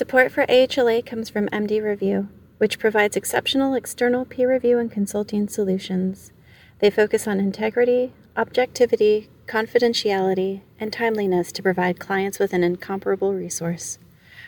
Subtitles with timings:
[0.00, 5.46] Support for AHLA comes from MD Review, which provides exceptional external peer review and consulting
[5.46, 6.32] solutions.
[6.78, 13.98] They focus on integrity, objectivity, confidentiality, and timeliness to provide clients with an incomparable resource.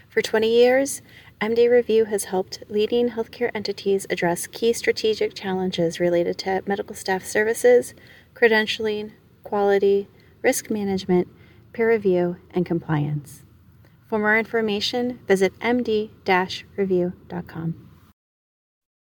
[0.09, 1.03] For 20 years,
[1.39, 7.27] MD Review has helped leading healthcare entities address key strategic challenges related to medical staff
[7.27, 7.93] services,
[8.35, 9.11] credentialing,
[9.45, 10.09] quality,
[10.41, 11.29] risk management,
[11.75, 13.43] peer review, and compliance.
[14.13, 17.89] For more information, visit md-review.com.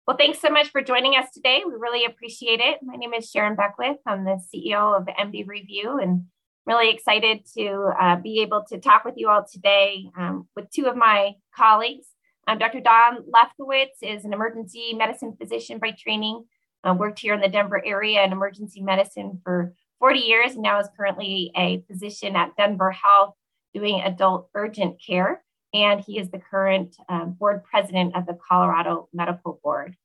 [0.05, 1.63] Well, thanks so much for joining us today.
[1.65, 2.77] We really appreciate it.
[2.83, 3.97] My name is Sharon Beckwith.
[4.05, 6.25] I'm the CEO of MD Review and
[6.67, 10.85] really excited to uh, be able to talk with you all today um, with two
[10.85, 12.05] of my colleagues.
[12.45, 12.81] Um, Dr.
[12.81, 16.45] Don Lefkowitz is an emergency medicine physician by training,
[16.83, 20.79] uh, worked here in the Denver area in emergency medicine for 40 years and now
[20.79, 23.33] is currently a physician at Denver Health
[23.73, 25.43] doing adult urgent care.
[25.73, 29.95] And he is the current um, board president of the Colorado Medical Board.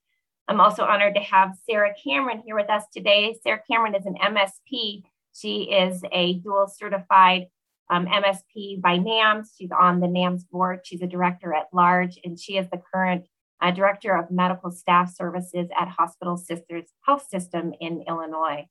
[0.48, 3.36] I'm also honored to have Sarah Cameron here with us today.
[3.42, 5.02] Sarah Cameron is an MSP.
[5.34, 7.46] She is a dual certified
[7.90, 9.48] um, MSP by NAMSS.
[9.58, 10.80] She's on the NAMSS board.
[10.84, 13.26] She's a director at large, and she is the current
[13.60, 18.66] uh, director of medical staff services at Hospital Sisters Health System in Illinois.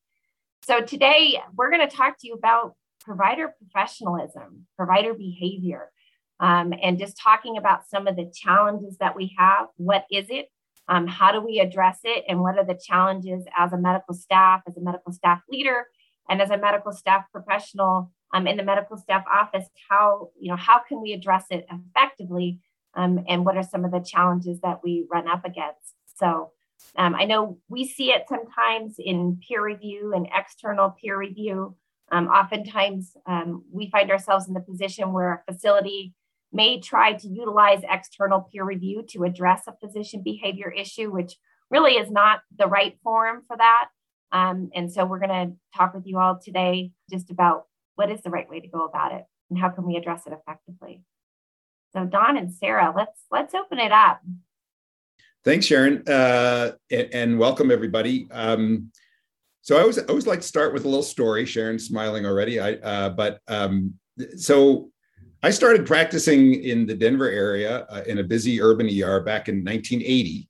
[0.63, 2.75] So today we're going to talk to you about
[3.06, 5.92] provider professionalism, provider behavior,
[6.39, 9.67] um, and just talking about some of the challenges that we have.
[9.78, 10.48] What is it?
[10.88, 12.26] Um, how do we address it?
[12.28, 15.88] And what are the challenges as a medical staff, as a medical staff leader,
[16.30, 19.67] and as a medical staff professional um, in the medical staff office?
[19.89, 22.59] How you know how can we address it effectively?
[22.95, 25.94] Um, and what are some of the challenges that we run up against?
[26.16, 26.52] So.
[26.98, 31.76] Um, I know we see it sometimes in peer review and external peer review.
[32.11, 36.14] Um, oftentimes, um, we find ourselves in the position where a facility
[36.54, 41.36] may try to utilize external peer review to address a physician behavior issue, which
[41.70, 43.88] really is not the right forum for that.
[44.32, 47.65] Um, and so, we're going to talk with you all today just about
[47.95, 50.33] what is the right way to go about it and how can we address it
[50.33, 51.02] effectively.
[51.94, 54.21] So, Don and Sarah, let's let's open it up.
[55.45, 58.27] Thanks, Sharon, uh, and, and, welcome everybody.
[58.32, 58.92] Um,
[59.65, 61.43] so I always, I always like to start with a little story.
[61.43, 62.59] Sharon's smiling already.
[62.59, 63.95] I, uh, but um,
[64.37, 64.92] so
[65.42, 69.65] I started practicing in the Denver area uh, in a busy urban ER back in
[69.65, 70.48] 1980.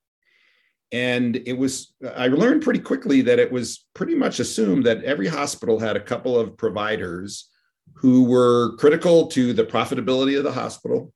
[0.92, 5.28] And it was, I learned pretty quickly that it was pretty much assumed that every
[5.28, 7.50] hospital had a couple of providers
[7.94, 11.14] who were critical to the profitability of the hospital,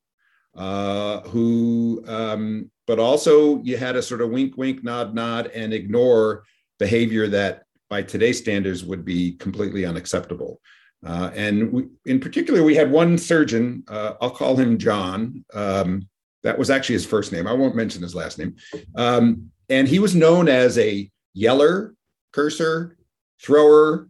[0.55, 5.73] uh, who, um, but also you had a sort of wink, wink, nod, nod, and
[5.73, 6.45] ignore
[6.79, 10.61] behavior that by today's standards would be completely unacceptable.
[11.05, 15.43] Uh, and we, in particular, we had one surgeon, uh, I'll call him John.
[15.53, 16.07] Um,
[16.43, 17.47] that was actually his first name.
[17.47, 18.55] I won't mention his last name.
[18.95, 21.95] Um, and he was known as a yeller,
[22.31, 22.97] cursor,
[23.41, 24.09] thrower,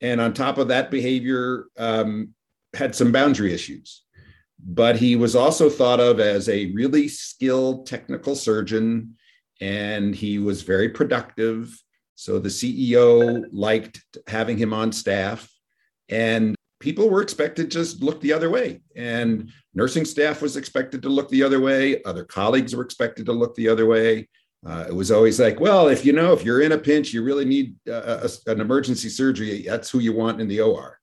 [0.00, 2.34] and on top of that behavior, um,
[2.74, 4.02] had some boundary issues.
[4.62, 9.16] But he was also thought of as a really skilled technical surgeon,
[9.60, 11.82] and he was very productive
[12.20, 15.50] so the CEO liked having him on staff,
[16.10, 18.82] and people were expected to just look the other way.
[18.94, 22.02] And nursing staff was expected to look the other way.
[22.02, 24.28] Other colleagues were expected to look the other way.
[24.66, 27.24] Uh, it was always like, well, if you know, if you're in a pinch, you
[27.24, 30.98] really need uh, a, an emergency surgery, that's who you want in the OR.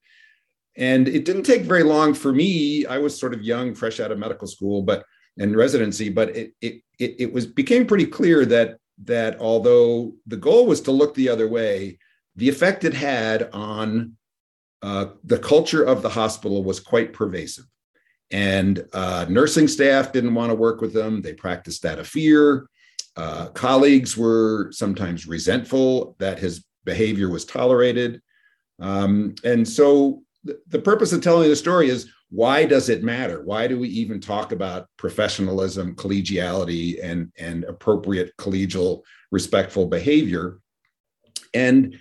[0.75, 2.85] And it didn't take very long for me.
[2.85, 5.03] I was sort of young, fresh out of medical school, but
[5.39, 10.37] and residency, but it it it, it was became pretty clear that that although the
[10.37, 11.99] goal was to look the other way,
[12.35, 14.13] the effect it had on
[14.81, 17.65] uh, the culture of the hospital was quite pervasive.
[18.31, 21.21] And uh, nursing staff didn't want to work with them.
[21.21, 22.67] They practiced out of fear.
[23.15, 28.21] Uh, colleagues were sometimes resentful that his behavior was tolerated.
[28.79, 33.41] Um, and so th- the purpose of telling the story is why does it matter?
[33.41, 40.59] Why do we even talk about professionalism, collegiality, and, and appropriate collegial, respectful behavior?
[41.53, 41.97] And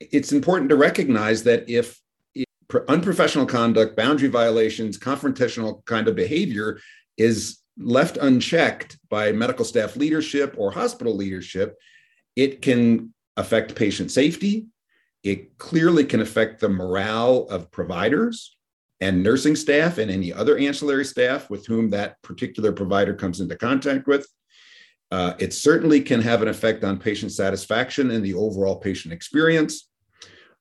[0.00, 2.00] it's important to recognize that if,
[2.88, 6.80] unprofessional conduct, boundary violations, confrontational kind of behavior
[7.16, 11.76] is left unchecked by medical staff leadership or hospital leadership,
[12.36, 14.66] it can affect patient safety.
[15.22, 18.56] It clearly can affect the morale of providers
[19.00, 23.56] and nursing staff and any other ancillary staff with whom that particular provider comes into
[23.56, 24.26] contact with.
[25.10, 29.88] Uh, it certainly can have an effect on patient satisfaction and the overall patient experience.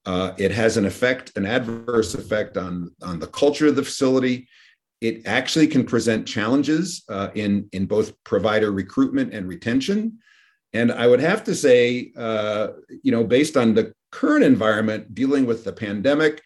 [0.06, 4.47] Uh, it has an effect, an adverse effect on, on the culture of the facility.
[5.01, 10.18] it actually can present challenges uh, in, in both provider recruitment and retention.
[10.74, 12.69] And I would have to say, uh,
[13.01, 16.41] you know, based on the current environment, dealing with the pandemic,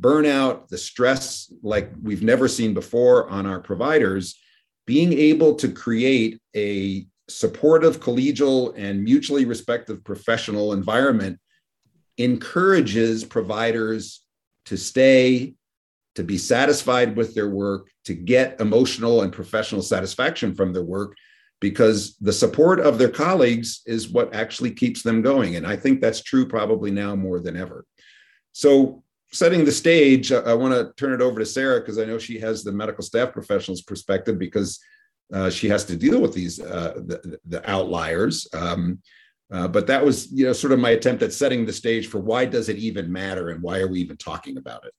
[0.00, 4.38] burnout, the stress like we've never seen before on our providers,
[4.86, 11.38] being able to create a supportive, collegial, and mutually respectful professional environment
[12.16, 14.22] encourages providers
[14.64, 15.54] to stay,
[16.14, 21.14] to be satisfied with their work, to get emotional and professional satisfaction from their work,
[21.60, 25.56] because the support of their colleagues is what actually keeps them going.
[25.56, 27.84] And I think that's true probably now more than ever.
[28.52, 29.02] So,
[29.32, 32.38] setting the stage, I, want to turn it over to Sarah because I know she
[32.40, 34.80] has the medical staff professionals perspective because
[35.32, 38.46] uh, she has to deal with these uh, the, the, outliers.
[38.54, 39.00] Um,
[39.52, 42.18] uh, but that was, you know, sort of my attempt at setting the stage for
[42.18, 44.94] why does it even matter and why are we even talking about it?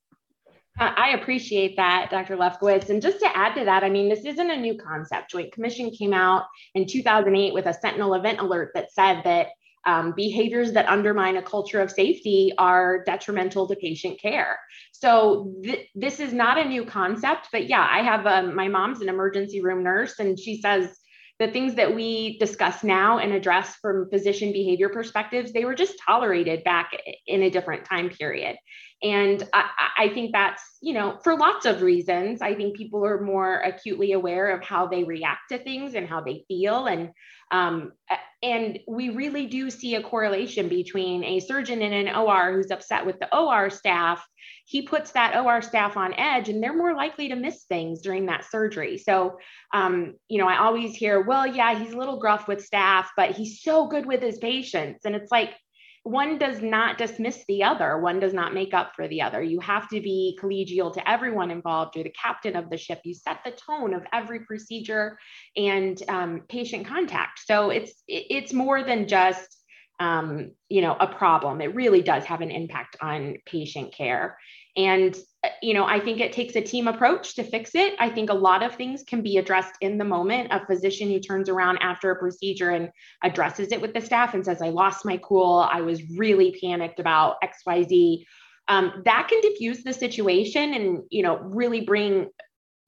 [0.80, 2.38] I appreciate that, Dr.
[2.38, 2.90] Lefkowitz.
[2.90, 5.32] And just to add to that, I mean, this isn't a new concept.
[5.32, 9.48] Joint Commission came out in 2008 with a Sentinel event alert that said that
[9.86, 14.60] um, behaviors that undermine a culture of safety are detrimental to patient care.
[14.92, 19.02] So th- this is not a new concept, but yeah, I have um, my mom's
[19.02, 21.00] an emergency room nurse, and she says
[21.40, 25.96] the things that we discuss now and address from physician behavior perspectives, they were just
[26.06, 26.92] tolerated back
[27.28, 28.58] in a different time period.
[29.02, 32.42] And I, I, think that's, you know, for lots of reasons.
[32.42, 36.20] I think people are more acutely aware of how they react to things and how
[36.20, 36.88] they feel.
[36.88, 37.12] And
[37.52, 37.94] um,
[38.42, 43.06] and we really do see a correlation between a surgeon in an OR who's upset
[43.06, 44.26] with the OR staff.
[44.66, 48.28] He puts that OR staff on edge and they're more likely to miss things during
[48.28, 48.98] that surgery.
[48.98, 49.40] So,
[49.74, 53.32] um, you know, I always hear, well, yeah, he's a little gruff with staff, but
[53.32, 55.04] he's so good with his patients.
[55.04, 55.56] And it's like,
[56.04, 58.00] one does not dismiss the other.
[58.00, 59.42] One does not make up for the other.
[59.44, 61.96] You have to be collegial to everyone involved.
[61.96, 63.02] You're the captain of the ship.
[63.04, 65.18] You set the tone of every procedure
[65.56, 67.42] and um, patient contact.
[67.46, 69.58] So it's it's more than just
[70.00, 71.62] um, you know a problem.
[71.62, 74.38] It really does have an impact on patient care.
[74.78, 75.16] And
[75.62, 77.94] you know i think it takes a team approach to fix it.
[78.00, 80.50] I think a lot of things can be addressed in the moment.
[80.52, 82.90] A physician who turns around after a procedure and
[83.24, 85.68] addresses it with the staff and says i lost my cool.
[85.72, 88.26] I was really panicked about xyz
[88.68, 92.30] um, that can diffuse the situation and you know really bring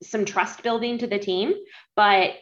[0.04, 1.54] some trust building to the team.
[1.96, 2.36] But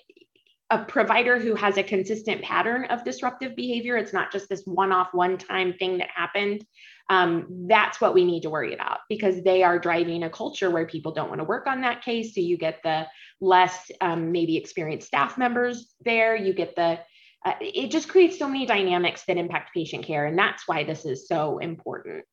[0.71, 5.09] a provider who has a consistent pattern of disruptive behavior it's not just this one-off
[5.13, 6.63] one-time thing that happened
[7.09, 10.85] um, that's what we need to worry about because they are driving a culture where
[10.85, 12.35] people don't want to work on that case.
[12.35, 13.07] So you get the
[13.41, 16.35] less um, maybe experienced staff members there.
[16.35, 16.99] You get the
[17.45, 21.05] uh, it just creates so many dynamics that impact patient care and that's why this
[21.05, 22.25] is so important.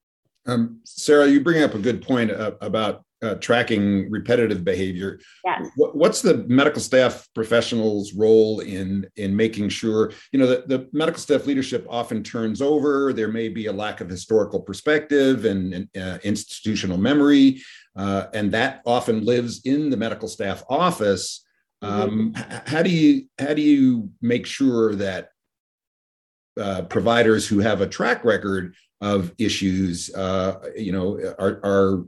[0.47, 5.19] Um, sarah you bring up a good point uh, about uh, tracking repetitive behavior.
[5.45, 5.67] Yes.
[5.77, 11.21] what's the medical staff professionals' role in in making sure you know the, the medical
[11.21, 13.13] staff leadership often turns over.
[13.13, 17.63] There may be a lack of historical perspective and, and uh, institutional memory,
[17.97, 21.45] uh, and that often lives in the medical staff office.
[21.83, 22.71] Um, mm-hmm.
[22.75, 25.31] How do you how do you make sure that
[26.59, 32.05] uh, providers who have a track record of issues, uh, you know, are, are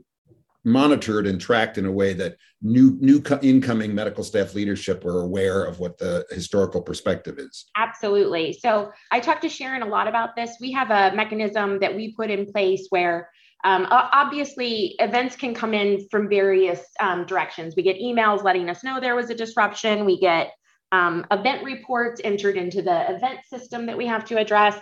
[0.65, 5.63] monitored and tracked in a way that new new incoming medical staff leadership are aware
[5.63, 7.65] of what the historical perspective is.
[7.77, 8.53] Absolutely.
[8.53, 10.57] So i talked to sharon a lot about this.
[10.59, 13.29] We have a mechanism that we put in place where
[13.63, 17.75] um, obviously events can come in from various um, directions.
[17.75, 20.05] We get emails letting us know there was a disruption.
[20.05, 20.51] We get
[20.91, 24.77] um, event reports entered into the event system that we have to address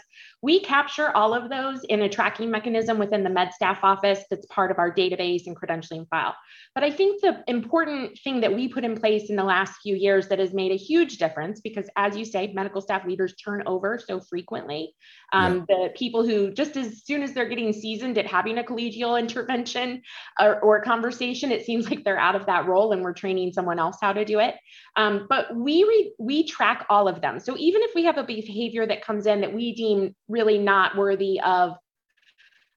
[0.48, 4.46] we capture all of those in a tracking mechanism within the med staff office that's
[4.46, 6.34] part of our database and credentialing file.
[6.74, 9.94] But I think the important thing that we put in place in the last few
[9.98, 13.62] years that has made a huge difference, because as you say, medical staff leaders turn
[13.66, 14.94] over so frequently.
[15.34, 15.75] Um, yeah.
[15.75, 20.01] The people who, just as soon as they're getting seasoned at having a collegial intervention
[20.39, 23.80] or, or conversation, it seems like they're out of that role and we're training someone
[23.80, 24.56] else how to do it.
[24.96, 27.42] Um, but we re- we track all of them.
[27.42, 30.96] So even if we have a behavior that comes in that we deem really not
[30.96, 31.75] worthy of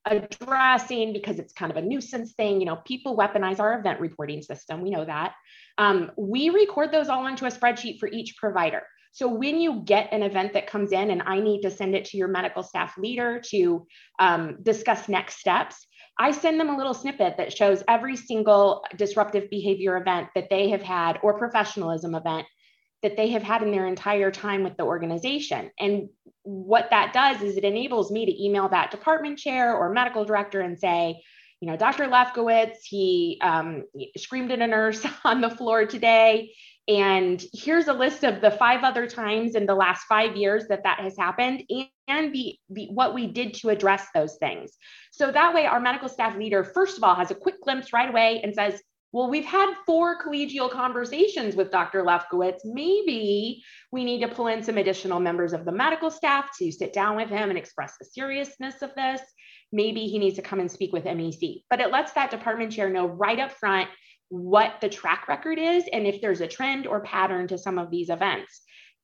[0.07, 2.61] addressing because it's kind of a nuisance thing.
[2.61, 4.81] You know, people weaponize our event reporting system.
[4.81, 5.35] We know that.
[5.79, 8.83] Um, we record those all into a spreadsheet for each provider.
[9.13, 12.05] So when you get an event that comes in and I need to send it
[12.07, 13.87] to your medical staff leader to
[14.19, 15.87] um, discuss next steps,
[16.19, 20.69] I send them a little snippet that shows every single disruptive behavior event that they
[20.69, 22.47] have had or professionalism event
[23.03, 25.71] that they have had in their entire time with the organization.
[25.79, 26.09] And
[26.43, 30.61] what that does is it enables me to email that department chair or medical director
[30.61, 31.23] and say,
[31.61, 32.07] you know, Dr.
[32.07, 33.85] Lefkowitz, he um,
[34.17, 36.55] screamed at a nurse on the floor today.
[36.89, 40.83] And here's a list of the five other times in the last five years that
[40.85, 41.63] that has happened
[42.09, 44.73] and the, what we did to address those things.
[45.13, 48.09] So that way, our medical staff leader, first of all, has a quick glimpse right
[48.09, 48.81] away and says,
[49.13, 52.05] well, we've had four collegial conversations with Dr.
[52.05, 52.61] Lefkowitz.
[52.65, 56.93] Maybe we need to pull in some additional members of the medical staff to sit
[56.93, 59.21] down with him and express the seriousness of this.
[59.73, 61.65] Maybe he needs to come and speak with MEC.
[61.69, 63.89] But it lets that department chair know right up front
[64.29, 67.91] what the track record is and if there's a trend or pattern to some of
[67.91, 68.63] these events.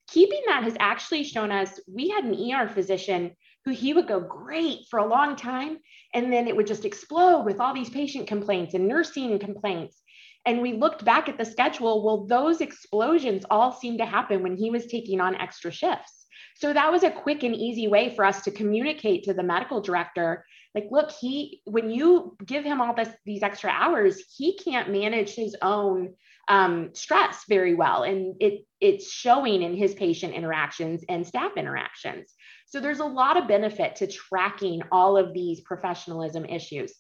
[0.09, 3.33] Keeping that has actually shown us we had an ER physician
[3.67, 5.79] who he would go great for a long time
[6.15, 10.01] and then it would just explode with all these patient complaints and nursing complaints.
[10.47, 14.57] And we looked back at the schedule well those explosions all seemed to happen when
[14.57, 16.27] he was taking on extra shifts.
[16.55, 19.81] So that was a quick and easy way for us to communicate to the medical
[19.83, 24.93] director like look he when you give him all this these extra hours he can't
[24.93, 26.15] manage his own
[26.49, 28.03] um, stress very well.
[28.05, 32.35] And it it's showing in his patient interactions and staff interactions
[32.67, 36.93] so there's a lot of benefit to tracking all of these professionalism issues.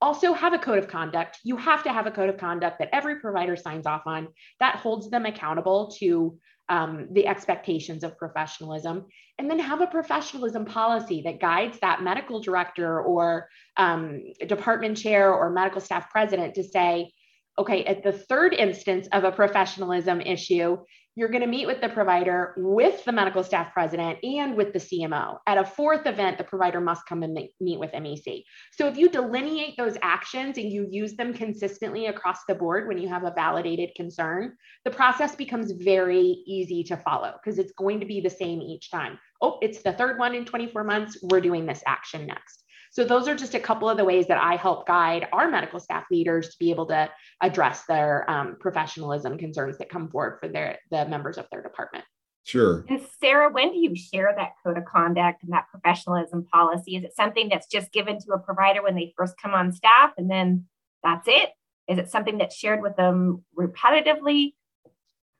[0.00, 1.38] Also have a code of conduct.
[1.44, 4.28] You have to have a code of conduct that every provider signs off on
[4.60, 6.38] that holds them accountable to
[6.68, 9.06] um, the expectations of professionalism,
[9.38, 15.32] and then have a professionalism policy that guides that medical director or um, department chair
[15.32, 17.12] or medical staff president to say,
[17.58, 20.78] okay, at the third instance of a professionalism issue,
[21.16, 24.80] you're going to meet with the provider, with the medical staff president, and with the
[24.80, 25.38] CMO.
[25.46, 28.42] At a fourth event, the provider must come and meet with MEC.
[28.72, 32.98] So if you delineate those actions and you use them consistently across the board when
[32.98, 38.00] you have a validated concern, the process becomes very easy to follow because it's going
[38.00, 39.16] to be the same each time.
[39.40, 41.18] Oh, it's the third one in 24 months.
[41.22, 42.63] We're doing this action next.
[42.94, 45.80] So those are just a couple of the ways that I help guide our medical
[45.80, 47.10] staff leaders to be able to
[47.40, 52.04] address their um, professionalism concerns that come forward for their the members of their department.
[52.44, 52.84] Sure.
[52.88, 56.94] And Sarah, when do you share that code of conduct and that professionalism policy?
[56.94, 60.12] Is it something that's just given to a provider when they first come on staff
[60.16, 60.66] and then
[61.02, 61.48] that's it?
[61.88, 64.52] Is it something that's shared with them repetitively?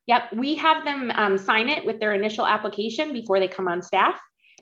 [0.09, 3.81] Yep, we have them um, sign it with their initial application before they come on
[3.81, 4.21] staff.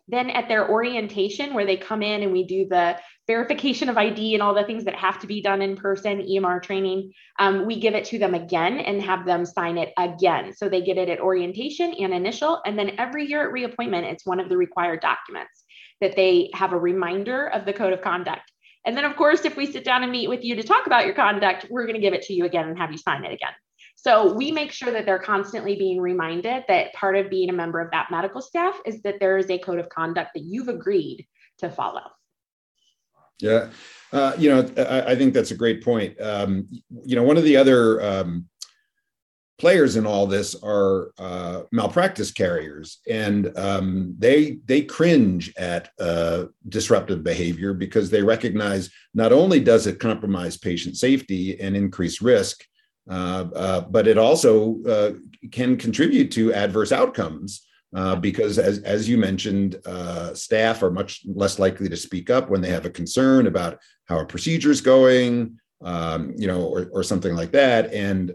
[0.08, 4.34] Then at their orientation, where they come in and we do the verification of ID
[4.34, 7.78] and all the things that have to be done in person, EMR training, um, we
[7.78, 10.52] give it to them again and have them sign it again.
[10.54, 12.60] So they get it at orientation and initial.
[12.66, 15.64] And then every year at reappointment, it's one of the required documents
[16.00, 18.50] that they have a reminder of the code of conduct.
[18.84, 21.06] And then, of course, if we sit down and meet with you to talk about
[21.06, 23.32] your conduct, we're going to give it to you again and have you sign it
[23.32, 23.52] again.
[24.02, 27.78] So we make sure that they're constantly being reminded that part of being a member
[27.80, 31.24] of that medical staff is that there is a code of conduct that you've agreed
[31.58, 32.10] to follow.
[33.38, 33.70] Yeah,
[34.12, 36.20] uh, you know, I, I, think that's a great point.
[36.20, 36.68] Um,
[37.04, 38.48] you know, one of the other um,
[39.58, 46.46] players in all this are uh, malpractice carriers, and um, they they cringe at uh,
[46.68, 52.64] disruptive behavior because they recognize not only does it compromise patient safety and increase risk,
[53.06, 55.12] but it also uh,
[55.50, 61.20] can contribute to adverse outcomes uh, because, as, as you mentioned, uh, staff are much
[61.26, 64.80] less likely to speak up when they have a concern about how a procedure is
[64.80, 67.92] going, um, you know, or, or something like that.
[67.92, 68.34] And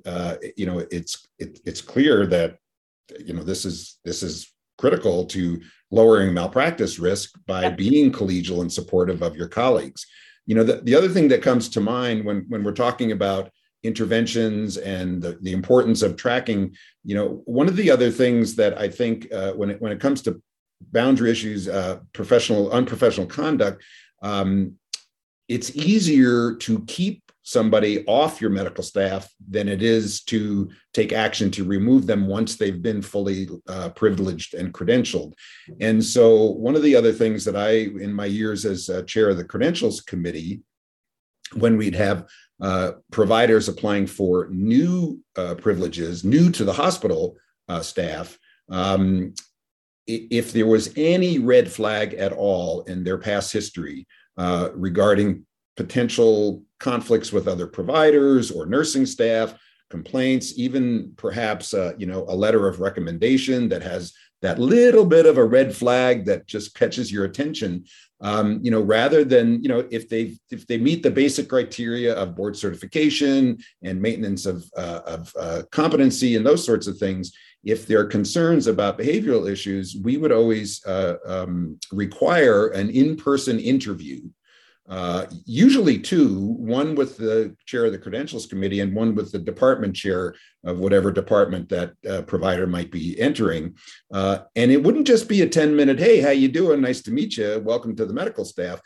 [0.55, 2.57] you know, it's it, it's clear that
[3.19, 5.59] you know this is this is critical to
[5.91, 10.05] lowering malpractice risk by being collegial and supportive of your colleagues.
[10.45, 13.49] You know, the, the other thing that comes to mind when when we're talking about
[13.87, 18.77] interventions and the, the importance of tracking you know one of the other things that
[18.77, 20.41] i think uh, when it when it comes to
[20.91, 23.83] boundary issues uh, professional unprofessional conduct
[24.21, 24.73] um,
[25.47, 31.49] it's easier to keep somebody off your medical staff than it is to take action
[31.49, 35.31] to remove them once they've been fully uh, privileged and credentialed.
[35.79, 37.69] And so, one of the other things that I,
[38.03, 40.61] in my years as uh, chair of the credentials committee,
[41.53, 42.27] when we'd have
[42.61, 47.35] uh, providers applying for new uh, privileges, new to the hospital
[47.67, 48.37] uh, staff,
[48.69, 49.33] um,
[50.07, 55.45] if there was any red flag at all in their past history uh, regarding
[55.75, 59.53] potential conflicts with other providers or nursing staff,
[59.89, 65.25] complaints, even perhaps uh, you know a letter of recommendation that has that little bit
[65.25, 67.85] of a red flag that just catches your attention
[68.21, 72.15] um, you know rather than you know if they if they meet the basic criteria
[72.15, 77.31] of board certification and maintenance of, uh, of uh, competency and those sorts of things
[77.63, 83.59] if there are concerns about behavioral issues we would always uh, um, require an in-person
[83.59, 84.21] interview
[84.89, 89.39] uh, usually two, one with the chair of the credentials committee and one with the
[89.39, 93.75] department chair of whatever department that uh, provider might be entering.
[94.13, 96.79] Uh, and it wouldn't just be a 10 minute, hey, how you doing?
[96.79, 97.61] Nice to meet you.
[97.65, 98.79] Welcome to the medical staff.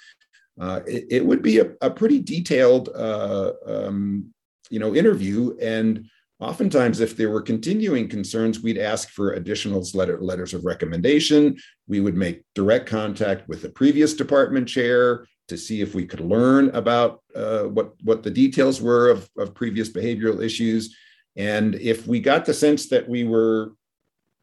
[0.60, 4.34] Uh, it, it, would be a, a pretty detailed, uh, um,
[4.72, 5.55] you know, interview.
[5.62, 6.08] And
[6.39, 11.58] oftentimes, if there were continuing concerns, we'd ask for additional letter, letters of recommendation.
[11.88, 16.22] We would make direct contact with the previous department chair to see if we could
[16.22, 20.96] learn about uh, what what the details were of, of previous behavioral issues,
[21.36, 23.74] and if we got the sense that we were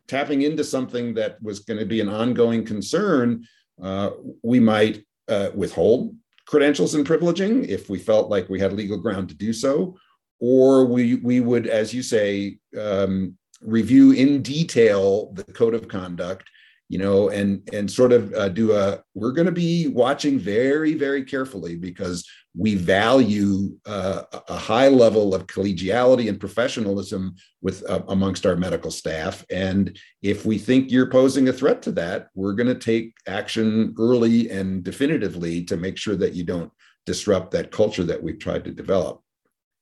[0.07, 3.45] tapping into something that was going to be an ongoing concern,
[3.83, 4.11] uh,
[4.43, 9.29] we might uh, withhold credentials and privileging if we felt like we had legal ground
[9.29, 9.97] to do so,
[10.41, 16.45] or we we would, as you say, um, review in detail the code of conduct
[16.88, 19.02] you know, and and sort of uh, do a.
[19.14, 22.26] We're going to be watching very very carefully because
[22.57, 28.90] we value uh, a high level of collegiality and professionalism with uh, amongst our medical
[28.90, 33.14] staff, and if we think you're posing a threat to that, we're going to take
[33.26, 36.73] action early and definitively to make sure that you don't
[37.07, 39.23] disrupt that culture that we've tried to develop.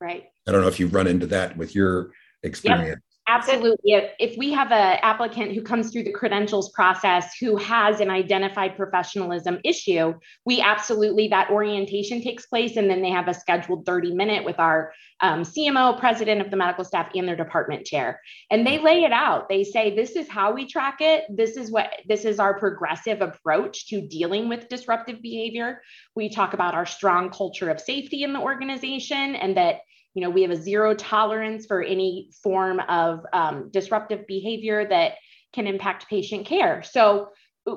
[0.01, 0.27] Right.
[0.47, 2.11] I don't know if you've run into that with your
[2.43, 3.03] experience.
[3.29, 3.93] Absolutely.
[3.93, 8.09] If, if we have an applicant who comes through the credentials process who has an
[8.09, 10.15] identified professionalism issue,
[10.45, 12.77] we absolutely, that orientation takes place.
[12.77, 14.93] And then they have a scheduled 30 minute with our
[15.23, 18.21] um, CMO, president of the medical staff, and their department chair.
[18.51, 19.49] And they lay it out.
[19.49, 21.25] They say, this is how we track it.
[21.29, 25.83] This is what, this is our progressive approach to dealing with disruptive behavior.
[26.15, 29.81] We talk about our strong culture of safety in the organization and that
[30.17, 35.13] you know, we have a zero tolerance for any form of um, disruptive behavior that
[35.53, 36.83] can impact patient care.
[36.83, 37.29] So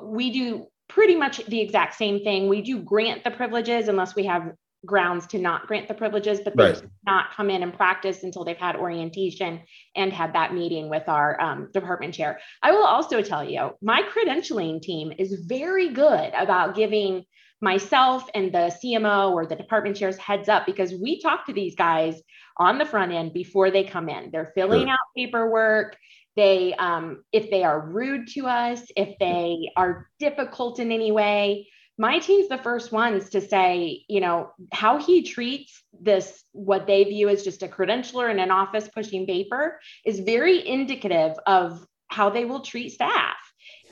[0.02, 2.48] we do pretty much the exact same thing.
[2.48, 4.52] We do grant the privileges unless we have
[4.86, 6.82] grounds to not grant the privileges, but they right.
[7.04, 9.60] not come in and practice until they've had orientation
[9.94, 12.40] and had that meeting with our um, department chair.
[12.62, 17.26] I will also tell you, my credentialing team is very good about giving
[17.60, 21.74] myself and the CMO or the department chairs heads up because we talk to these
[21.74, 22.20] guys
[22.56, 24.30] on the front end before they come in.
[24.30, 24.90] They're filling sure.
[24.90, 25.96] out paperwork.
[26.36, 31.68] They, um, if they are rude to us, if they are difficult in any way,
[31.98, 37.04] my team's the first ones to say, you know, how he treats this, what they
[37.04, 42.30] view as just a credentialer in an office pushing paper, is very indicative of how
[42.30, 43.36] they will treat staff.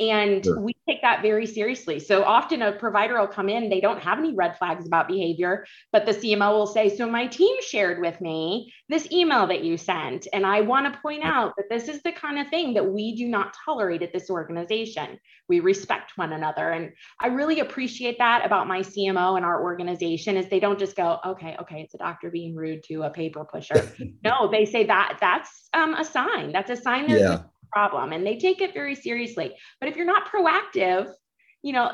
[0.01, 0.61] And sure.
[0.61, 1.99] we take that very seriously.
[1.99, 5.67] So often a provider will come in, they don't have any red flags about behavior,
[5.93, 9.77] but the CMO will say, So my team shared with me this email that you
[9.77, 10.27] sent.
[10.33, 13.17] And I want to point out that this is the kind of thing that we
[13.17, 15.19] do not tolerate at this organization.
[15.49, 16.71] We respect one another.
[16.71, 20.97] And I really appreciate that about my CMO and our organization is they don't just
[20.97, 23.91] go, okay, okay, it's a doctor being rude to a paper pusher.
[24.25, 26.53] no, they say that that's um, a sign.
[26.53, 27.41] That's a sign that yeah
[27.72, 29.54] problem and they take it very seriously.
[29.81, 31.12] But if you're not proactive,
[31.62, 31.90] you know,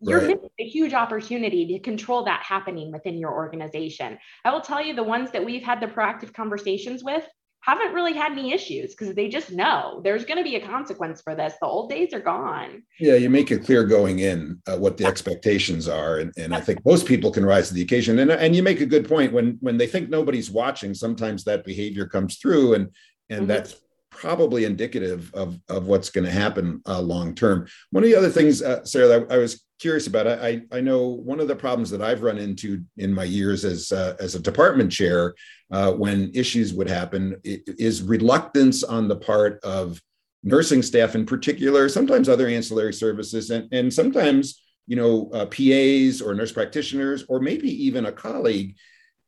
[0.00, 0.28] you're right.
[0.28, 4.18] missing a huge opportunity to control that happening within your organization.
[4.44, 7.26] I will tell you the ones that we've had the proactive conversations with
[7.60, 11.20] haven't really had any issues because they just know there's going to be a consequence
[11.22, 11.54] for this.
[11.60, 12.82] The old days are gone.
[13.00, 16.60] Yeah, you make it clear going in uh, what the expectations are, and, and I
[16.60, 18.20] think most people can rise to the occasion.
[18.20, 20.94] And and you make a good point when when they think nobody's watching.
[20.94, 22.90] Sometimes that behavior comes through, and
[23.28, 23.48] and mm-hmm.
[23.48, 23.74] that's
[24.18, 27.68] probably indicative of, of what's going to happen uh, long term.
[27.90, 31.06] One of the other things, uh, Sarah, I, I, was curious about, I, I know
[31.06, 34.40] one of the problems that I've run into in my years as, uh, as a
[34.40, 35.36] department chair
[35.70, 40.02] uh, when issues would happen is reluctance on the part of
[40.42, 46.20] nursing staff in particular, sometimes other ancillary services, and, and sometimes you know uh, PAs
[46.20, 48.74] or nurse practitioners, or maybe even a colleague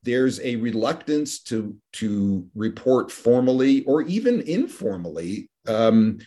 [0.03, 6.19] there's a reluctance to to report formally or even informally um,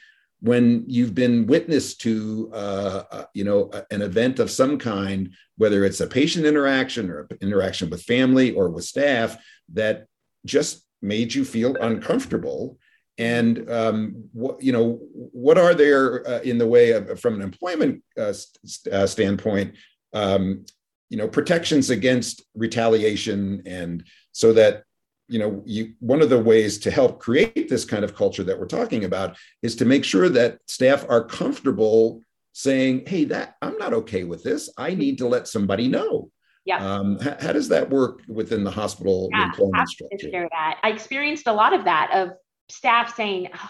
[0.42, 5.84] when you've been witness to uh, uh, you know an event of some kind whether
[5.84, 9.38] it's a patient interaction or interaction with family or with staff
[9.72, 10.06] that
[10.46, 12.78] just made you feel uncomfortable.
[13.20, 17.42] And um, what you know what are there uh, in the way of from an
[17.44, 19.76] employment uh, st- uh, standpoint
[20.14, 20.66] um,
[21.14, 24.84] you know protections against retaliation and so that
[25.28, 28.60] you know you one of the ways to help create this kind of culture that
[28.60, 32.20] we're talking about is to make sure that staff are comfortable
[32.54, 34.72] saying hey that i'm not okay with this.
[34.76, 36.32] I need to let somebody know.
[36.66, 36.78] Yeah.
[36.78, 40.32] Um, how, how, does that work within the hospital yeah, employment structure?
[40.32, 40.80] share that.
[40.82, 42.30] I experienced a lot of that of
[42.70, 43.70] staff saying oh,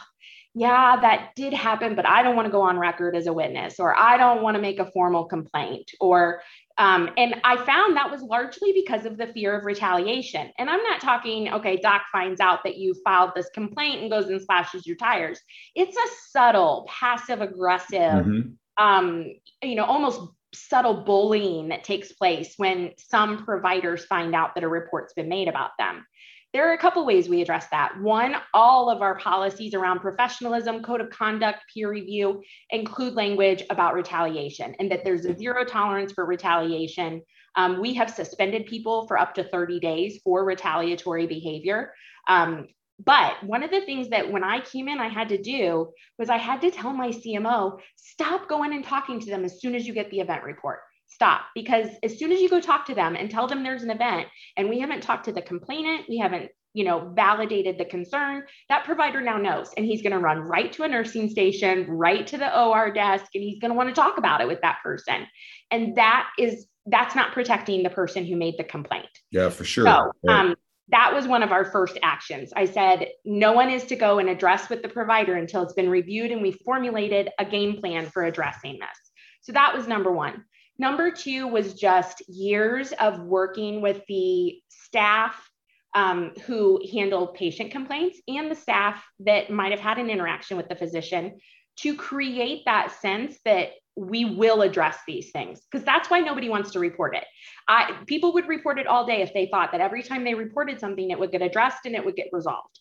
[0.56, 3.80] yeah, that did happen, but I don't want to go on record as a witness,
[3.80, 6.42] or I don't want to make a formal complaint, or
[6.78, 10.52] um, and I found that was largely because of the fear of retaliation.
[10.58, 14.30] And I'm not talking, okay, doc finds out that you filed this complaint and goes
[14.30, 15.40] and slashes your tires.
[15.76, 18.84] It's a subtle, passive aggressive, mm-hmm.
[18.84, 19.26] um,
[19.62, 20.22] you know, almost
[20.56, 25.48] subtle bullying that takes place when some providers find out that a report's been made
[25.48, 26.06] about them.
[26.54, 28.00] There are a couple ways we address that.
[28.00, 33.96] One, all of our policies around professionalism, code of conduct, peer review include language about
[33.96, 37.24] retaliation and that there's a zero tolerance for retaliation.
[37.56, 41.92] Um, we have suspended people for up to 30 days for retaliatory behavior.
[42.28, 42.68] Um,
[43.04, 46.30] but one of the things that when I came in, I had to do was
[46.30, 49.88] I had to tell my CMO, stop going and talking to them as soon as
[49.88, 50.82] you get the event report
[51.14, 53.92] stop because as soon as you go talk to them and tell them there's an
[53.92, 58.44] event and we haven't talked to the complainant we haven't you know validated the concern
[58.70, 62.26] that provider now knows and he's going to run right to a nursing station right
[62.28, 64.78] to the or desk and he's going to want to talk about it with that
[64.84, 65.26] person
[65.72, 69.86] and that is that's not protecting the person who made the complaint yeah for sure
[69.86, 70.56] so um,
[70.90, 72.52] that was one of our first actions.
[72.56, 75.90] I said, no one is to go and address with the provider until it's been
[75.90, 79.12] reviewed and we formulated a game plan for addressing this.
[79.42, 80.44] So that was number one.
[80.78, 85.50] Number two was just years of working with the staff
[85.94, 90.68] um, who handled patient complaints and the staff that might have had an interaction with
[90.68, 91.38] the physician
[91.78, 96.72] to create that sense that we will address these things because that's why nobody wants
[96.72, 97.26] to report it.
[97.68, 100.80] I, people would report it all day if they thought that every time they reported
[100.80, 102.80] something, it would get addressed and it would get resolved.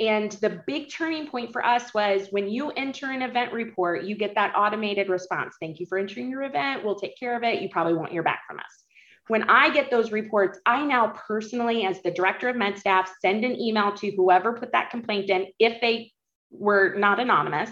[0.00, 4.16] And the big turning point for us was when you enter an event report, you
[4.16, 5.56] get that automated response.
[5.60, 6.82] Thank you for entering your event.
[6.82, 7.60] We'll take care of it.
[7.60, 8.84] You probably won't hear back from us.
[9.28, 13.44] When I get those reports, I now personally, as the director of med staff, send
[13.44, 16.12] an email to whoever put that complaint in if they
[16.50, 17.70] were not anonymous.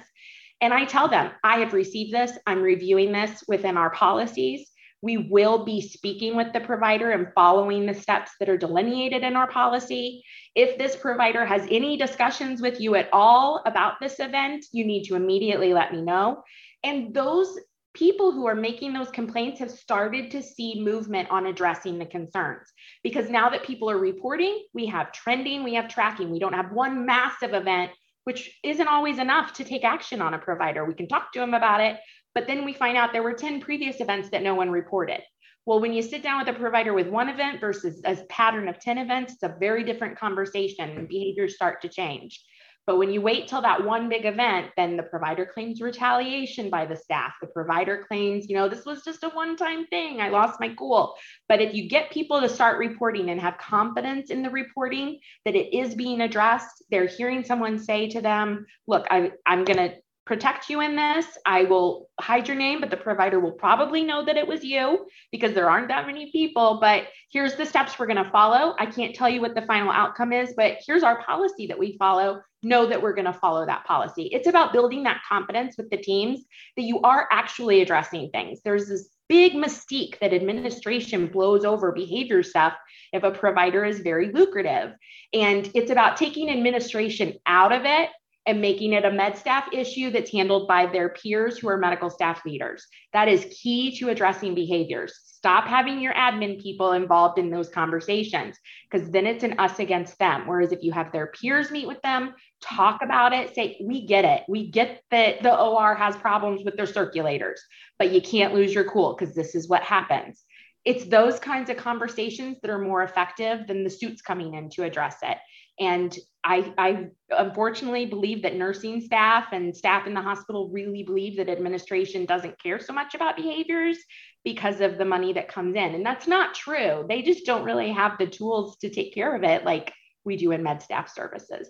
[0.60, 2.32] And I tell them, I have received this.
[2.46, 4.70] I'm reviewing this within our policies.
[5.00, 9.36] We will be speaking with the provider and following the steps that are delineated in
[9.36, 10.24] our policy.
[10.54, 15.04] If this provider has any discussions with you at all about this event, you need
[15.04, 16.42] to immediately let me know.
[16.82, 17.58] And those
[17.94, 22.68] people who are making those complaints have started to see movement on addressing the concerns
[23.02, 26.30] because now that people are reporting, we have trending, we have tracking.
[26.30, 27.90] We don't have one massive event,
[28.24, 30.84] which isn't always enough to take action on a provider.
[30.84, 31.98] We can talk to them about it,
[32.38, 35.20] but then we find out there were 10 previous events that no one reported.
[35.66, 38.78] Well, when you sit down with a provider with one event versus a pattern of
[38.78, 42.40] 10 events, it's a very different conversation and behaviors start to change.
[42.86, 46.86] But when you wait till that one big event, then the provider claims retaliation by
[46.86, 47.32] the staff.
[47.40, 50.20] The provider claims, you know, this was just a one time thing.
[50.20, 51.16] I lost my cool.
[51.48, 55.56] But if you get people to start reporting and have confidence in the reporting that
[55.56, 59.96] it is being addressed, they're hearing someone say to them, look, I, I'm going to
[60.28, 61.26] protect you in this.
[61.46, 65.06] I will hide your name, but the provider will probably know that it was you
[65.32, 66.78] because there aren't that many people.
[66.82, 68.76] But here's the steps we're going to follow.
[68.78, 71.96] I can't tell you what the final outcome is, but here's our policy that we
[71.98, 72.42] follow.
[72.62, 74.24] Know that we're going to follow that policy.
[74.24, 76.44] It's about building that confidence with the teams
[76.76, 78.60] that you are actually addressing things.
[78.62, 82.74] There's this big mystique that administration blows over behavior stuff
[83.14, 84.92] if a provider is very lucrative.
[85.32, 88.10] And it's about taking administration out of it
[88.48, 92.08] and making it a med staff issue that's handled by their peers who are medical
[92.08, 92.86] staff leaders.
[93.12, 95.14] That is key to addressing behaviors.
[95.22, 98.56] Stop having your admin people involved in those conversations
[98.90, 100.46] because then it's an us against them.
[100.46, 104.24] Whereas if you have their peers meet with them, talk about it, say, we get
[104.24, 104.44] it.
[104.48, 107.58] We get that the OR has problems with their circulators,
[107.98, 110.42] but you can't lose your cool because this is what happens.
[110.86, 114.84] It's those kinds of conversations that are more effective than the suits coming in to
[114.84, 115.36] address it.
[115.78, 116.16] And
[116.48, 121.50] I, I unfortunately believe that nursing staff and staff in the hospital really believe that
[121.50, 123.98] administration doesn't care so much about behaviors
[124.44, 125.94] because of the money that comes in.
[125.94, 127.04] And that's not true.
[127.06, 129.92] They just don't really have the tools to take care of it like
[130.24, 131.68] we do in med staff services.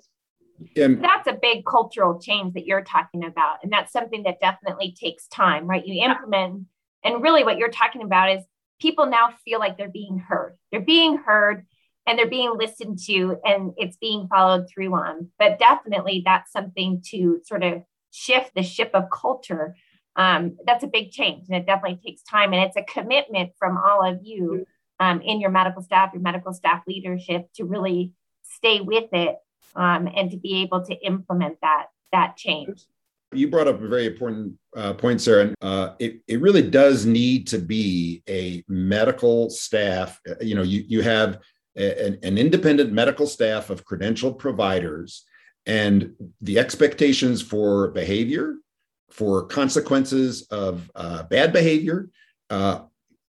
[0.77, 3.59] And that's a big cultural change that you're talking about.
[3.65, 5.85] And that's something that definitely takes time, right?
[5.85, 6.67] You implement,
[7.03, 8.45] and really what you're talking about is
[8.81, 10.57] people now feel like they're being heard.
[10.71, 11.67] They're being heard
[12.09, 15.29] and they're being listened to and it's being followed through on.
[15.39, 19.77] But definitely that's something to sort of shift the ship of culture.
[20.17, 23.77] Um, that's a big change and it definitely takes time and it's a commitment from
[23.77, 24.67] all of you
[24.99, 29.37] um, in your medical staff, your medical staff leadership to really stay with it
[29.77, 32.87] um, and to be able to implement that that change.
[33.33, 35.43] You brought up a very important uh, point, Sarah.
[35.43, 40.19] And uh, it, it really does need to be a medical staff.
[40.41, 41.39] You know, you, you have
[41.79, 45.25] an, an independent medical staff of credentialed providers
[45.67, 48.57] and the expectations for behavior,
[49.11, 52.09] for consequences of uh, bad behavior,
[52.51, 52.81] uh,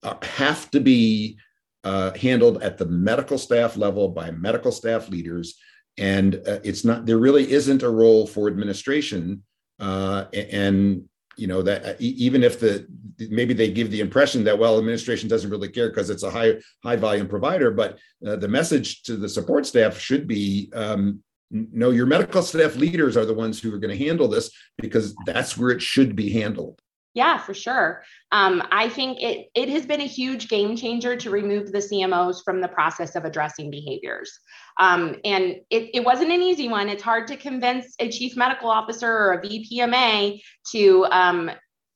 [0.03, 1.37] uh, have to be
[1.83, 5.55] uh, handled at the medical staff level by medical staff leaders.
[5.97, 9.43] And uh, it's not, there really isn't a role for administration.
[9.79, 12.87] Uh, and, you know, that even if the,
[13.29, 16.55] maybe they give the impression that, well, administration doesn't really care because it's a high,
[16.83, 21.21] high volume provider, but the message to the support staff should be, um,
[21.51, 25.15] no, your medical staff leaders are the ones who are going to handle this because
[25.25, 26.79] that's where it should be handled.
[27.15, 28.03] Yeah, for sure.
[28.33, 32.43] Um, I think it it has been a huge game changer to remove the CMOs
[32.43, 34.37] from the process of addressing behaviors.
[34.77, 36.89] Um, and it, it wasn't an easy one.
[36.89, 41.51] It's hard to convince a chief medical officer or a VPMA to um,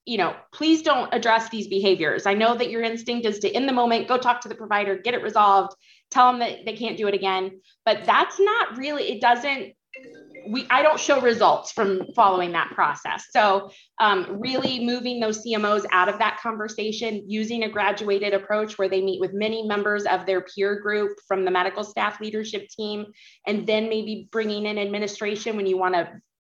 [0.10, 2.26] you know, please don't address these behaviors.
[2.26, 4.98] I know that your instinct is to, in the moment, go talk to the provider,
[4.98, 5.76] get it resolved,
[6.10, 7.62] tell them that they can't do it again.
[7.86, 9.74] But that's not really, it doesn't,
[10.48, 13.26] we, I don't show results from following that process.
[13.32, 18.90] So, um, really moving those CMOs out of that conversation, using a graduated approach where
[18.90, 23.06] they meet with many members of their peer group from the medical staff leadership team,
[23.48, 26.10] and then maybe bringing in administration when you want to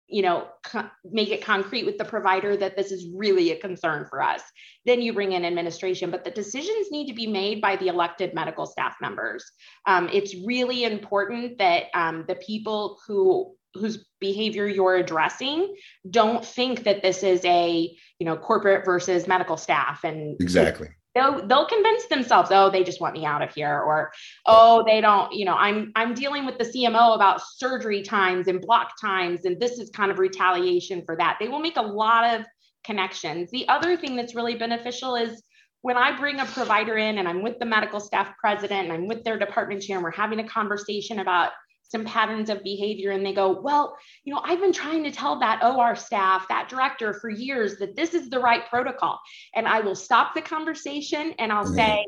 [0.09, 4.07] you know co- make it concrete with the provider that this is really a concern
[4.09, 4.43] for us
[4.87, 8.35] then you bring in administration but the decisions need to be made by the elected
[8.35, 9.45] medical staff members
[9.87, 15.75] um, it's really important that um, the people who whose behavior you're addressing
[16.11, 20.89] don't think that this is a you know corporate versus medical staff and exactly.
[21.15, 24.13] They'll they'll convince themselves oh they just want me out of here or
[24.47, 28.61] oh they don't you know i'm i'm dealing with the cmo about surgery times and
[28.61, 31.39] block times and this is kind of retaliation for that.
[31.41, 32.47] They will make a lot of
[32.85, 33.51] connections.
[33.51, 35.43] The other thing that's really beneficial is
[35.83, 39.07] when I bring a provider in and I'm with the medical staff president and I'm
[39.07, 41.51] with their department chair and we're having a conversation about
[41.89, 45.41] some patterns of behavior and they go, well, you know, I've been trying to tell
[45.41, 49.19] that OR staff, that director for years that this is the right protocol.
[49.55, 51.75] And I will stop the conversation and I'll mm-hmm.
[51.75, 52.07] say,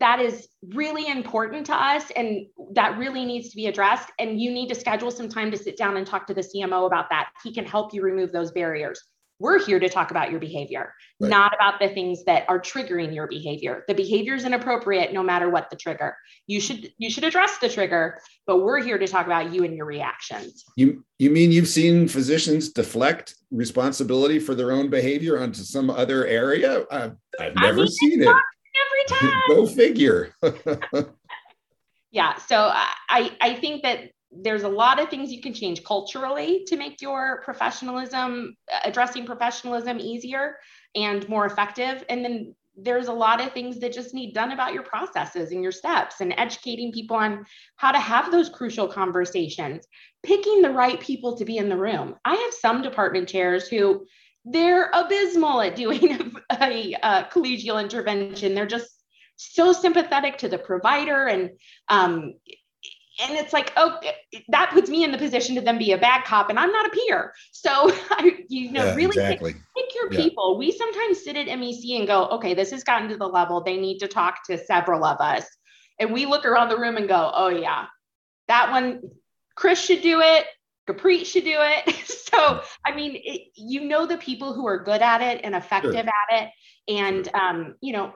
[0.00, 4.10] that is really important to us and that really needs to be addressed.
[4.18, 6.86] And you need to schedule some time to sit down and talk to the CMO
[6.86, 7.30] about that.
[7.42, 9.02] He can help you remove those barriers.
[9.44, 11.28] We're here to talk about your behavior, right.
[11.28, 13.84] not about the things that are triggering your behavior.
[13.86, 16.16] The behavior is inappropriate no matter what the trigger.
[16.46, 19.76] You should you should address the trigger, but we're here to talk about you and
[19.76, 20.64] your reactions.
[20.76, 26.24] You you mean you've seen physicians deflect responsibility for their own behavior onto some other
[26.24, 26.84] area?
[26.90, 28.28] Uh, I've never I mean, seen it.
[28.28, 29.42] Every time.
[29.48, 30.34] Go figure.
[32.10, 32.72] yeah, so
[33.10, 34.08] I I think that
[34.42, 39.98] there's a lot of things you can change culturally to make your professionalism addressing professionalism
[39.98, 40.56] easier
[40.94, 42.04] and more effective.
[42.08, 45.62] And then there's a lot of things that just need done about your processes and
[45.62, 47.44] your steps and educating people on
[47.76, 49.86] how to have those crucial conversations
[50.24, 52.16] picking the right people to be in the room.
[52.24, 54.06] I have some department chairs who
[54.44, 58.54] they're abysmal at doing a, a collegial intervention.
[58.54, 58.90] They're just
[59.36, 61.50] so sympathetic to the provider and
[61.88, 62.34] um,
[63.20, 63.98] and it's like oh
[64.48, 66.86] that puts me in the position to then be a bad cop and i'm not
[66.86, 67.70] a peer so
[68.10, 69.52] I, you know yeah, really exactly.
[69.52, 70.22] pick, pick, your yeah.
[70.22, 73.62] people we sometimes sit at mec and go okay this has gotten to the level
[73.62, 75.46] they need to talk to several of us
[75.98, 77.86] and we look around the room and go oh yeah
[78.48, 79.00] that one
[79.54, 80.46] chris should do it
[80.86, 81.94] Capri should do it.
[82.06, 85.94] so, I mean, it, you know the people who are good at it and effective
[85.94, 86.00] sure.
[86.00, 86.50] at it,
[86.88, 88.12] and um, you know,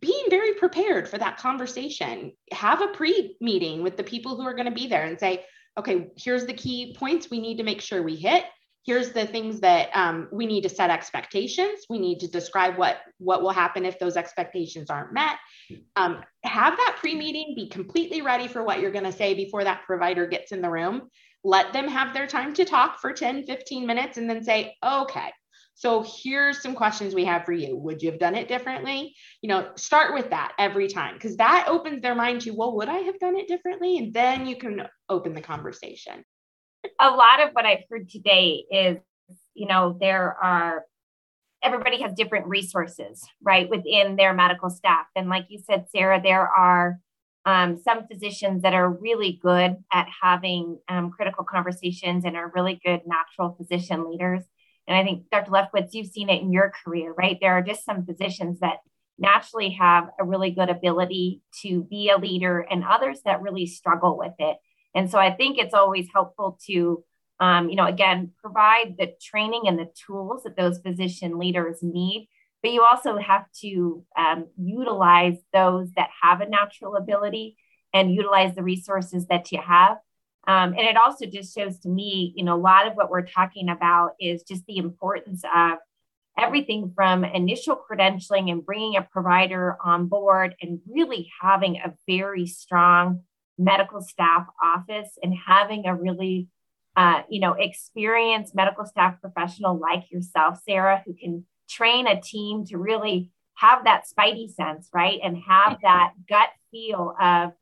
[0.00, 2.32] being very prepared for that conversation.
[2.52, 5.44] Have a pre meeting with the people who are going to be there and say,
[5.78, 8.44] okay, here's the key points we need to make sure we hit.
[8.86, 11.80] Here's the things that um, we need to set expectations.
[11.90, 15.36] We need to describe what what will happen if those expectations aren't met.
[15.96, 19.64] Um, have that pre meeting, be completely ready for what you're going to say before
[19.64, 21.08] that provider gets in the room.
[21.44, 25.30] Let them have their time to talk for 10, 15 minutes and then say, okay,
[25.74, 27.76] so here's some questions we have for you.
[27.76, 29.14] Would you have done it differently?
[29.40, 32.88] You know, start with that every time because that opens their mind to, well, would
[32.88, 33.98] I have done it differently?
[33.98, 36.24] And then you can open the conversation.
[37.00, 38.98] A lot of what I've heard today is,
[39.54, 40.84] you know, there are
[41.62, 45.06] everybody has different resources, right, within their medical staff.
[45.14, 46.98] And like you said, Sarah, there are
[47.46, 52.80] um, some physicians that are really good at having um, critical conversations and are really
[52.84, 54.42] good natural physician leaders.
[54.90, 55.52] And I think, Dr.
[55.52, 57.38] Lefkowitz, you've seen it in your career, right?
[57.40, 58.78] There are just some physicians that
[59.20, 64.18] naturally have a really good ability to be a leader and others that really struggle
[64.18, 64.56] with it.
[64.92, 67.04] And so I think it's always helpful to,
[67.38, 72.28] um, you know, again, provide the training and the tools that those physician leaders need.
[72.60, 77.56] But you also have to um, utilize those that have a natural ability
[77.94, 79.98] and utilize the resources that you have
[80.46, 83.26] Um, and it also just shows to me, you know, a lot of what we're
[83.26, 85.78] talking about is just the importance of
[86.38, 92.46] everything from initial credentialing and bringing a provider on board and really having a very
[92.46, 93.22] strong
[93.58, 96.48] medical staff office and having a really
[96.96, 102.64] uh, you know experienced medical staff professional like yourself sarah who can train a team
[102.64, 105.20] to really have that spidey sense right?
[105.22, 107.52] And have that gut feel of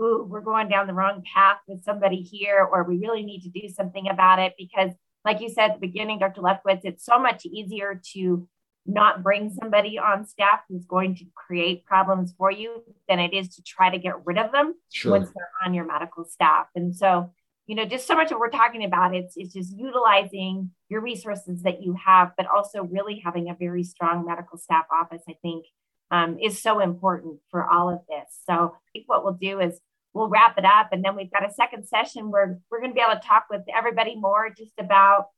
[0.00, 3.48] ooh we're going down the wrong path with somebody here or we really need to
[3.50, 4.92] do something about it because
[5.24, 6.40] like you said at the beginning, Dr.
[6.40, 8.48] Lefkowitz, it's so much easier to
[8.84, 13.54] not bring somebody on staff who's going to create problems for you than it is
[13.54, 15.12] to try to get rid of them sure.
[15.12, 16.66] once they're on your medical staff.
[16.74, 17.32] And so,
[17.66, 21.62] you know, just so much what we're talking about, it's, it's just utilizing your resources
[21.62, 25.66] that you have, but also really having a very strong medical staff office, I think,
[26.12, 28.28] um, is so important for all of this.
[28.46, 29.80] So I think what we'll do is
[30.12, 30.90] we'll wrap it up.
[30.92, 33.46] And then we've got a second session where we're going to be able to talk
[33.50, 35.28] with everybody more just about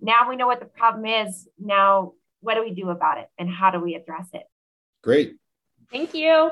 [0.00, 1.48] now we know what the problem is.
[1.58, 4.44] Now, what do we do about it and how do we address it?
[5.02, 5.36] Great.
[5.90, 6.50] Thank you.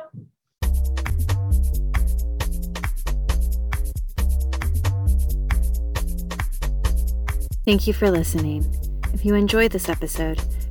[7.65, 8.65] Thank you for listening.
[9.12, 10.41] If you enjoyed this episode,